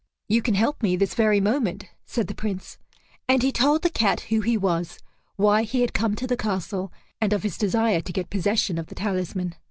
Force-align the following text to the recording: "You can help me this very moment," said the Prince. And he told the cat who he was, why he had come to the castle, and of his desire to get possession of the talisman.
"You 0.27 0.41
can 0.41 0.55
help 0.55 0.81
me 0.81 0.95
this 0.95 1.13
very 1.13 1.39
moment," 1.39 1.85
said 2.07 2.25
the 2.25 2.33
Prince. 2.33 2.79
And 3.27 3.43
he 3.43 3.51
told 3.51 3.83
the 3.83 3.89
cat 3.91 4.21
who 4.31 4.41
he 4.41 4.57
was, 4.57 4.97
why 5.35 5.61
he 5.61 5.81
had 5.81 5.93
come 5.93 6.15
to 6.15 6.25
the 6.25 6.35
castle, 6.35 6.91
and 7.21 7.31
of 7.33 7.43
his 7.43 7.55
desire 7.55 8.01
to 8.01 8.11
get 8.11 8.31
possession 8.31 8.79
of 8.79 8.87
the 8.87 8.95
talisman. 8.95 9.53